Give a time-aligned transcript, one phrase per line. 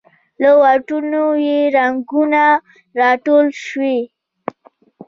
[0.41, 2.43] له واټونو یې رنګونه
[2.99, 3.99] راټول شوې